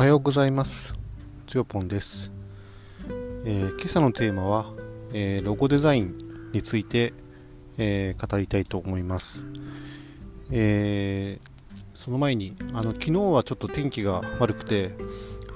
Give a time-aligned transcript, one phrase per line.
[0.00, 0.94] はようございます。
[1.46, 2.32] つよぽんです、
[3.44, 4.72] えー、今朝のテーマは、
[5.12, 6.16] えー、ロゴデザイン
[6.54, 7.12] について、
[7.76, 9.46] えー、語りたいと思います、
[10.50, 11.38] え
[11.92, 14.92] その前にあの昨日はちょっと天気が悪くて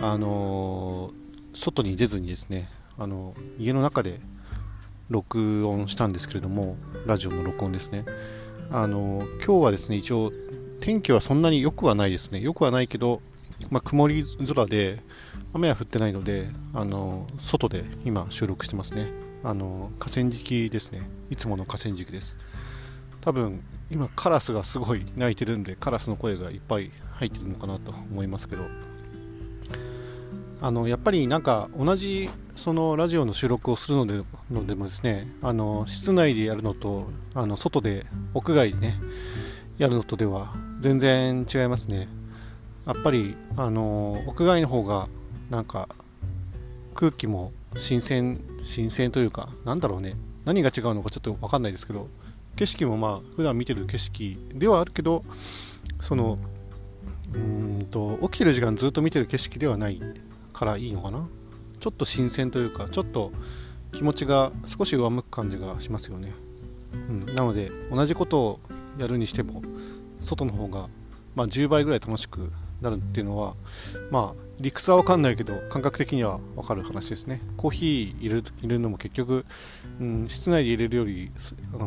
[0.00, 1.12] あの
[1.54, 2.68] 外に出ずにですね
[2.98, 4.18] あの家の中で
[5.08, 6.74] 録音したんですけれども
[7.06, 8.04] ラジオの録音ですね。
[8.72, 10.32] あの今日はですね一応
[10.80, 12.40] 天気はそんなに良くはないですね。
[12.40, 13.22] 良くはないけど
[13.70, 14.98] まあ、曇り空で
[15.52, 19.08] 雨は降ってないのであの外で今収録してますね。
[19.44, 21.08] あの河川敷ですね。
[21.30, 22.38] いつもの河川敷です。
[23.20, 28.64] 多分今カラスがすごい鳴いてるんでカラスの声がいっぱい入ってるのかなと思いますけど。
[30.64, 38.94] あのやっぱりなんか同じそのラジオの収録をするのでのでもですねあの室内でやるのとあの外で屋外でね
[39.76, 42.06] やるのとでは全然違いますね。
[42.86, 45.08] やっぱりあの屋外の方が
[45.50, 45.88] なんか
[46.94, 50.14] 空気も新鮮新鮮というかなんだろうね。
[50.44, 52.08] 何が違うのかちょっと分かんないですけど
[52.56, 55.24] 景色もまあ普段見てる景色ではあるけど
[56.00, 56.36] その
[57.32, 60.00] うんと起きてる時間ずっと見てる景色ではない
[60.52, 61.28] からいいのかな。
[61.82, 63.32] ちょっと新鮮というかちょっと
[63.90, 66.32] 気持ちが少し上向く感じがしますよね、
[67.08, 68.60] うん、なので同じことを
[68.98, 69.62] やるにしても
[70.20, 70.88] 外の方が、
[71.34, 73.54] まあ、10倍ぐらい楽しくなるっていうのは
[74.10, 77.40] まあ理屈は分かんないけど感覚的には分かる話ですね。
[77.56, 79.44] コーヒー入れる入れるのも結局、
[80.00, 81.32] うん、室内で入れるより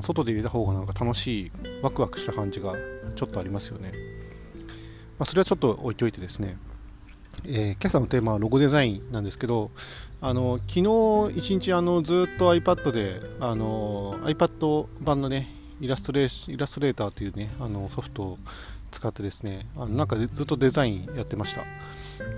[0.02, 1.52] 外で入れた方がなんか楽しい
[1.82, 2.74] ワクワクした感じが
[3.16, 3.94] ちょっとありますよね、
[5.18, 6.58] まあ、それはちょっと置いといてですね。
[7.44, 9.72] えー、今朝のテーマはロゴデザインなんですけど
[10.22, 10.80] あの昨
[11.30, 18.38] 日一日あのずっと iPad であの iPad 版のねイラストレイラストレーターというねあのソフトを
[18.96, 21.64] 使ってですねあのなんかずっとデザインやってました。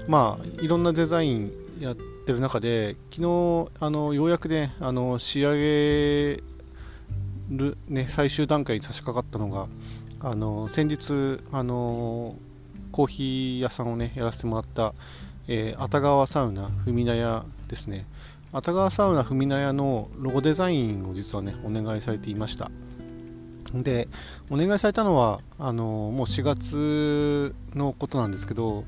[0.07, 6.41] まあいろんなデザインやってる中で昨日あのようやくねあの仕上げ
[7.49, 9.67] る、ね、最終段階に差し掛かったのが
[10.19, 12.35] あの先日あの
[12.91, 14.95] コーヒー屋さんをねやらせてもらった、
[15.47, 18.05] えー、熱川サウナふみな屋ですね。
[18.51, 22.71] 熱川サウナふみな屋のロゴデザインを実はねお願いされていました
[23.73, 24.07] で
[24.49, 28.85] お願いされたのはあのもう4月のことなんですけど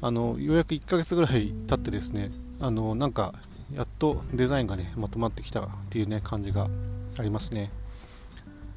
[0.00, 2.30] あのようやく1ヶ月ぐらい経ってですね
[2.60, 3.34] あのなんか
[3.74, 6.68] やっとデザインがねまとまってきたっていうね感じが
[7.18, 7.70] ありますね。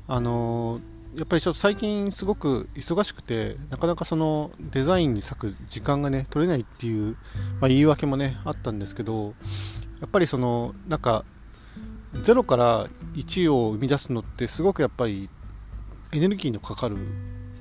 [0.07, 0.79] あの
[1.15, 7.15] やっぱりちょっと最近すごく忙しくてなかなかそのデザインに割く時間がね取れないっていう、
[7.59, 9.35] まあ、言い訳もねあったんですけど
[10.01, 11.23] やっぱりそのなんか
[12.13, 15.29] 0から1を生み出すのってすごくやっぱり
[16.13, 16.97] エネルギーのかかる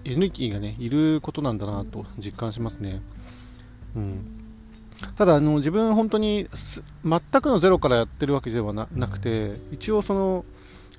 [0.05, 3.01] エネルギーがねいることなんだなと実感しますね。
[3.97, 4.43] うん、
[5.17, 6.47] ただあの自分本当に
[7.05, 10.45] 全くのゼロからやってるわけではなくて一応その、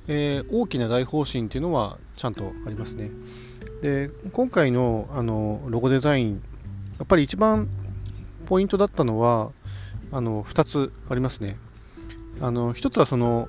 [0.08, 3.12] えー、大きな大方針っていうのはちゃんとありますね。
[3.84, 6.42] で今回のあのロゴデザイン
[6.98, 7.70] やっぱり一番
[8.48, 9.52] ポイントだったのは
[10.12, 11.58] あの2つありますね。
[12.42, 13.48] あの1つはその、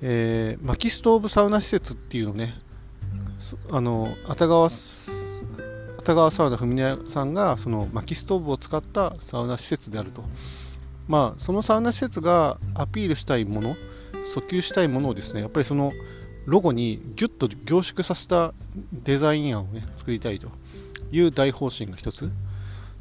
[0.00, 2.61] えー、薪ストーブサウナ施設っていうのをね
[3.70, 10.24] あの熱川熱川サウナ文宮さんがその薪ストーブを使ったサウナ施設であると、
[11.08, 13.76] まあ、そのサウナ施設がアピールしたいもの
[14.34, 15.92] 訴求したいものをですねやっぱりその
[16.46, 18.52] ロゴにギュッと凝縮させた
[18.92, 20.48] デザイン案をね作りたいと。
[21.12, 22.30] いう大方針が一つ。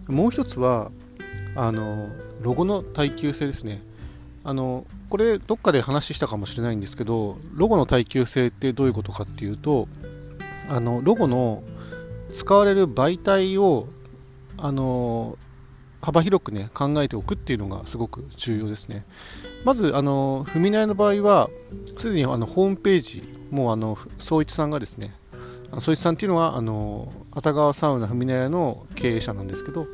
[0.07, 0.91] もう一つは
[1.55, 2.09] あの
[2.41, 3.81] ロゴの耐久性ですね。
[4.43, 9.87] あのこれどっかで話したかもしれないんですけどロゴの耐久性ってどういうことかっていうと
[10.71, 11.63] あのロゴの
[12.31, 13.89] 使われる媒体を
[14.57, 15.37] あの
[16.01, 19.05] 幅広くね考えておくっていうのがすごく重要ですね。
[19.65, 21.49] まずあの踏み台の場合は
[21.97, 23.21] すでにあのホームページ
[23.51, 25.13] もうあの総一さんがですね
[25.81, 29.87] 総一さんっていうのはあの熱川サウナ踏み台の経営者なんですけど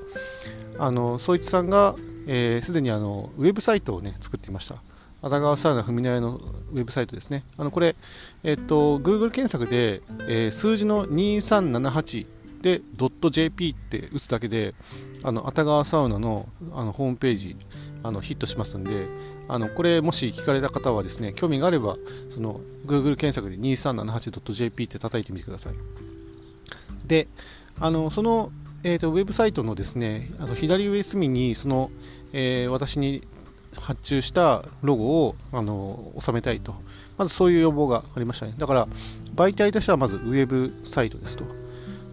[0.77, 4.83] あの総一さんがすで、えー、にあのウェブサイトをね作っていました。
[5.21, 6.39] 熱川サウナ踏み台の
[6.71, 7.43] ウェブサイトですね。
[7.57, 7.95] あのこれ、
[8.43, 12.25] えっと、Google 検索で、えー、数字の2378
[12.61, 12.81] で
[13.31, 14.75] .jp って打つだけで、
[15.23, 17.55] あの、熱川サウナのあのホームページ、
[18.03, 19.07] あのヒットしますんで、
[19.47, 21.97] あのこれもし聞かれた方はですね、興味があれば、
[22.29, 25.73] その Google 検索で 2378.jp って叩いてみてください。
[27.05, 27.27] で、
[27.79, 28.51] あのその、
[28.83, 31.91] えーと、ウェブサイトのですね、あの左上隅にその、
[32.33, 33.21] えー、私に
[33.81, 36.75] 発注したロゴをあの収めたいと
[37.17, 38.87] まずそういう要望がありましたねだから
[39.35, 41.45] 媒体としてはまずウェブサイトですと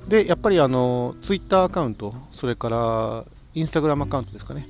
[0.09, 3.25] でやっぱりあのツイッターアカウントそれから
[3.55, 4.69] インスタグラムアカウントですかね。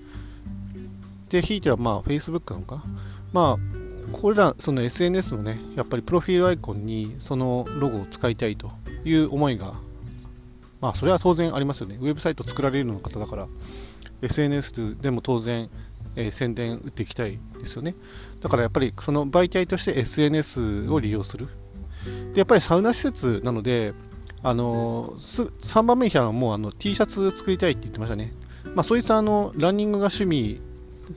[1.30, 2.84] で、ひいてはまあ Facebook なのかな。
[3.32, 8.70] まあ、これらその SNS のね、やっぱりプロフィールアイコンにそのロゴを使いたいと
[9.04, 9.72] いう思いが、
[10.80, 11.96] まあそれは当然ありますよね。
[11.98, 13.48] ウェブサイト作られるの方だから、
[14.20, 15.70] SNS でも当然、
[16.16, 17.94] えー、宣伝打っていきたいですよね。
[18.40, 21.48] だからやっぱりその媒体として SNS を利用する。
[22.32, 23.94] でやっぱりサウナ施設なので、
[24.42, 28.32] あの3番目に来たのはもうあの T シャツ作りたいって言ってましたね。
[28.74, 30.60] まあ、そいつはあのランニングが趣味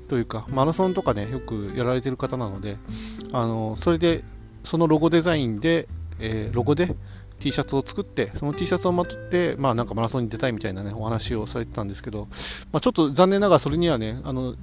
[0.08, 2.78] というかマラソンとかねよくやられてる方なので
[3.32, 4.24] あのそれで
[4.64, 5.88] そのロゴデザインで、
[6.20, 6.96] えー、ロゴで
[7.40, 12.28] T シャツを作ってその T シャツをまとってまあなんかマラソンに出たいみたいなねお話をされてたんですけど、
[12.72, 14.56] まあ、ちょっと残念ながらそれにはねあの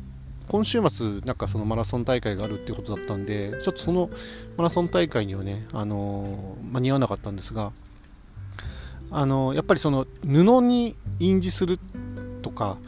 [0.48, 4.10] 今週末なんかそのマラソン大会があるっていうことだったんでちょっとその
[4.56, 7.72] マラソン大会にはねあの間に合わなかったんですが
[9.10, 11.78] あのやっぱりその布に印字する
[12.42, 12.78] とか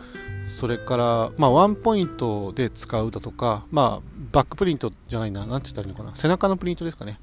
[0.46, 7.18] それから、まあ、ワンポイントで使うだとか、まあ、バックプリントじゃないな、なんて言ったらいいのかな、背中のプリントですかね。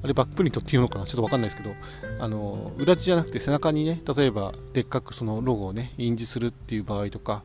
[0.00, 1.74] あれバックプリントっていうのかなちょっとわかんないですけど、
[2.20, 7.42] あの、裏地じゃなくて背中にね、例えばでっかくそのロゴをね、印字するっていう場合とか、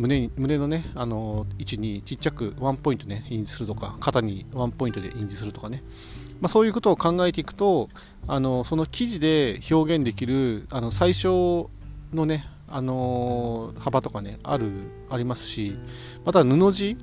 [0.00, 5.82] 胸胸のね、あの、位置にちっちゃくワンポイントね、印字するとか、肩にワンポイントで印字するとかね、
[6.40, 7.88] まあ、そういうことを考えていくと、
[8.26, 11.70] あの、その記事で表現できる、あの、最小
[12.14, 14.70] のね、あの、幅とかねある
[15.10, 15.76] ありますし
[16.24, 16.96] また布地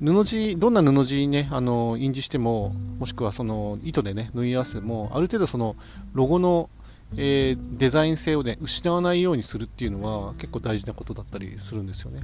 [0.00, 5.76] 布地どんな布地にね、あの、印字してももしくはその糸でね縫い合わせてもある程度その
[6.12, 6.68] ロゴの、
[7.16, 12.20] えー、デザイン性をね失わないようにするっていうのは結構大事なことだったりするんですよね。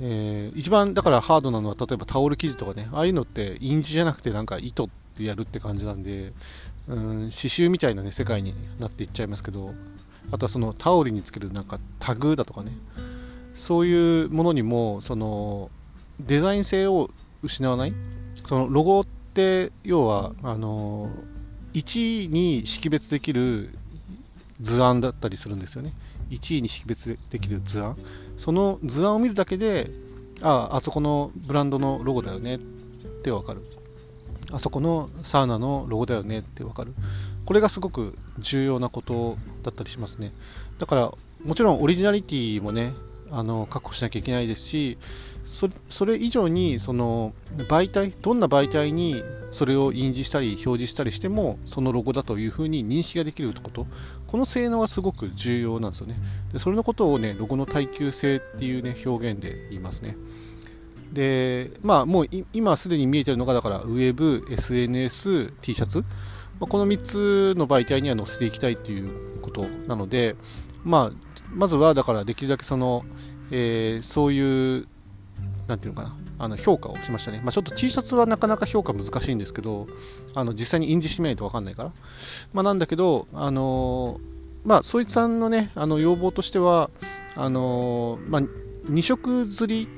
[0.00, 6.32] えー、一番だからハードなのは例えばタオル生地とかねああいうのって印字じゃなくてなんか糸でやるって感じなんで
[6.88, 9.74] うん刺繍みたいなね世界になっていっちゃいますけど
[10.30, 12.72] あとはそのタオルにつけるなんかタグだとかね
[13.54, 15.70] そういうものにもその
[16.20, 17.10] デザイン性を
[17.42, 17.94] 失わない
[18.44, 21.10] そのロゴって要はあの
[21.76, 23.68] 1位に識別できる
[24.62, 25.92] 図案だったりするんですよね。
[26.30, 27.98] 1位に識別できる図案。
[28.38, 29.90] その図案を見るだけで
[30.40, 32.58] あああそこのブランドのロゴだよねっ
[33.22, 33.60] てわかる。
[34.50, 36.94] あそこのサウナのロゴだよねってわかる。
[37.44, 40.32] これがすごく重要なことだったりしますね。
[40.78, 41.12] だから
[41.44, 42.94] もちろんオリジナリティもね
[43.30, 44.98] あの確保しなきゃいけないですし
[45.88, 53.86] それ以上にその媒体どんな媒体にそれを印字したり表示したりしてもそのロゴだというふうに認識ができること。
[54.26, 56.16] この性能がすごく重要なんですよね。
[56.52, 60.16] でそれのことをねロゴの耐久性っていうね表現で言いますね。
[61.12, 66.04] でまあもう今すでに見えてるのがだからウェブ SNS、T シャツ。
[66.58, 70.36] まこの3つの媒体には載せていきたいということなので、
[70.84, 73.04] まあ、まずはだからできるだけその、
[73.50, 74.88] えー、そういう
[75.68, 79.86] なんていうのかなあの評価をしましたね、まあ、ちょっと T シャツはなかなか評価難しいんですけど
[80.34, 81.92] あの実際に印字してみないと分かんないから、
[82.52, 86.90] まあ、なんだけど、あのー、まあ、そいつさんのねあの要望としては
[87.34, 88.42] あのー、まあ、
[88.90, 89.88] 2色釣り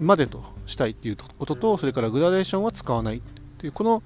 [0.00, 3.20] までとしたいっていうこととそれからグラデーションは使わないっ
[3.58, 4.02] ていうこの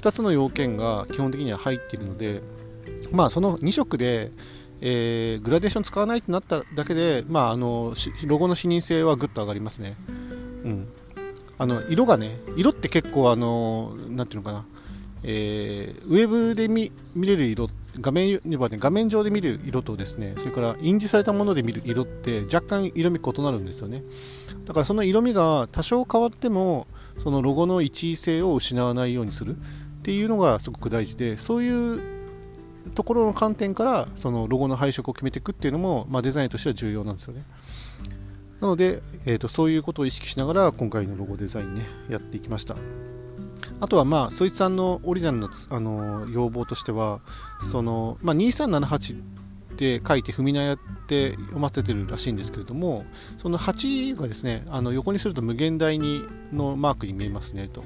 [0.00, 2.42] 2つの要件が基本的には入っているので、
[3.10, 4.30] まあ、その2色で、
[4.80, 7.94] えー、グラデーション使わないってなっただけで、まあ、あの
[8.26, 9.96] ロゴの視認性はぐっと上がりますね。
[10.64, 10.88] うん、
[11.58, 14.64] あの色がね、色って結構、あのなていうのかな、
[15.22, 17.68] えー、ウェブで見れる色、
[18.00, 24.04] 画面はね、画面上で見る色とですね、それから印字されたもので見る色って若干色味異なるんですよね。
[24.64, 26.86] だからその色味が多少変わっても、
[27.18, 29.56] そのロゴの一位性を失わないようにする。
[29.56, 32.17] っていうのがすごく大事でそういう
[32.94, 37.44] ところの観点からそのロゴの配色を決めていくっていうのも、まあ、デザインとしては重要なんですよね。
[38.60, 42.76] なので、えーと、そういうことを意識しながら今回のロゴデザインねやっていきました。
[43.80, 47.20] あとはまあそいつさんのオリジナルのあの要望としては
[47.70, 53.04] その、まあ、2378って書いて踏み名やって読ませてるらしいんですけれども
[53.36, 57.84] その8がですねあの横にすると無限大にのマークに見えますねと。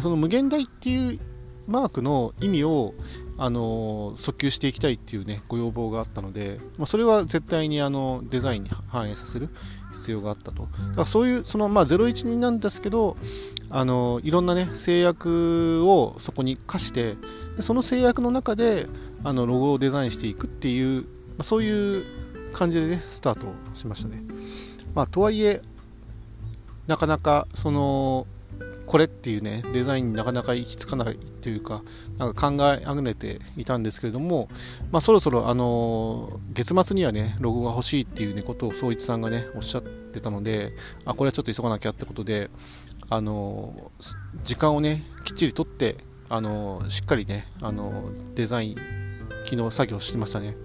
[0.00, 1.20] その無限大っていう
[1.68, 2.94] マークの意味を、
[3.40, 9.48] あの訴求していきたいっていうねご要望があったので、まあ、それは絶対にあのデザインに反映させる
[9.92, 10.62] 必要があったと。
[10.62, 13.16] だからそういうその、まあ、012なんですけど
[13.70, 17.14] あのいろんなね制約をそこに課して
[17.60, 18.86] その制約の中で
[19.22, 21.08] あのロゴをデザインしていくっていう、ま
[21.38, 22.04] あ、そういう
[22.52, 24.24] 感じでねスタートしましたね、
[24.96, 25.62] まあ、とはいえ
[26.88, 28.26] なかなかその
[28.88, 31.82] これっていうねデザインになかなか行き着かないというか
[32.16, 34.48] なんか考えあぐねていたんですけれども、
[34.90, 40.72] まあ、そろそろあの月末にはねロゴが欲しいっていう、ね、ことを総一さんがねおっしゃってたので
[41.04, 42.48] あこれはちょっと急がなきゃってことで
[43.10, 43.92] あの
[44.44, 45.96] 時間をねきっちりとって
[46.30, 48.76] あのしっかりねあのデザイン
[49.44, 50.56] 昨日作業してましたね。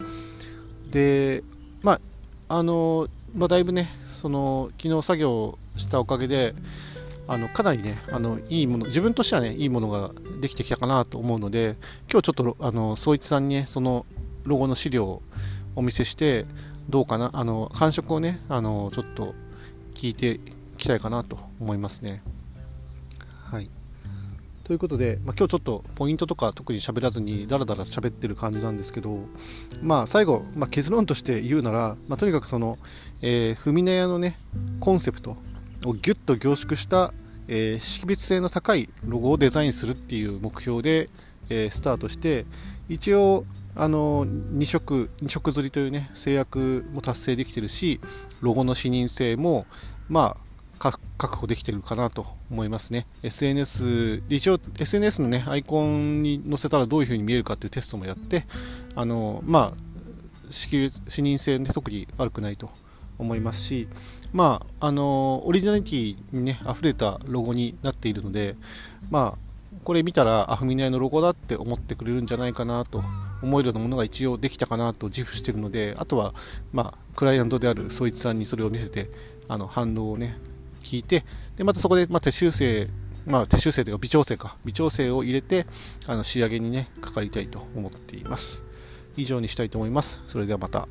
[0.89, 1.44] で
[1.82, 2.00] ま
[2.48, 6.56] ああの、まあ、だいぶねその昨日作業したおかげで
[7.27, 10.12] あのかなりねあのいいもの自分としてはねいいものが
[10.42, 11.77] できてきたかなと思うので
[12.12, 14.06] 今日ちょっとあの総一さんにねその
[14.44, 15.22] ロゴの資料を
[15.75, 16.46] お見せして
[16.89, 19.34] どうかなあの感触をねあのちょっと
[19.94, 20.39] 聞いてい
[20.77, 22.22] きたいかなと思いますね。
[23.46, 23.70] はい。
[24.63, 29.20] ということで、まあ、今日ちょっとポイントとか特に喋らずにダラダラ喋ってる感じなんですけど、
[29.82, 32.77] まあ、最後、まあ、結論として言うなら、まあ、とにかくその、
[33.22, 34.39] えー、フミネ屋のね
[34.80, 35.36] コンセプト
[35.86, 37.13] をギュッと凝縮した、
[37.48, 41.08] えー、識別性の高いロゴをデザインするっていう目標で、
[41.50, 42.46] えー、スタートして
[42.90, 48.00] 一応あの2色 ,2 色釣りというね制約も達成できてるし
[48.42, 49.66] ロゴの視認性も
[50.10, 50.54] まあ
[51.18, 53.08] 確保できてるかなと思いますね。
[53.22, 58.46] SNS で、一応 SNS のね、アイコンに載せたらどういう風に見えるかっていうテストもやって、
[58.96, 59.74] あの、まあ、
[60.50, 62.70] 視認性で特に悪くないと
[63.17, 63.88] 思いますし、
[64.32, 68.55] まあ、あの、オリジナリティにね、溢れたロゴになっているので、
[69.10, 73.03] まあ、これ見たら、アフミナイのロゴだって思ってくれるんじゃないかなと
[73.41, 76.34] 思えるようなものが一応できたかなと自負しているので、あとは、
[76.72, 79.10] まあ、クライアントであるそいつさんにそれを見せて、
[79.48, 80.38] あの反応をね、
[80.84, 81.25] 聞いて、
[81.58, 82.88] で、またそこで、まあ、手修正、
[83.25, 85.65] まあ、手修正というか微調整か、微調整を入れて、
[86.08, 88.63] あの仕上げにね、かかりたいと思っています。
[89.17, 90.22] 以上にしたいと思います。
[90.27, 90.88] それではまた。